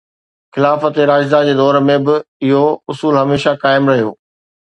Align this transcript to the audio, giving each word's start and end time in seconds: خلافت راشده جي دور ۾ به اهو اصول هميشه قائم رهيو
خلافت 0.53 0.95
راشده 1.11 1.39
جي 1.47 1.53
دور 1.59 1.75
۾ 1.89 1.97
به 2.05 2.15
اهو 2.45 2.63
اصول 2.91 3.13
هميشه 3.21 3.51
قائم 3.63 3.83
رهيو 3.91 4.11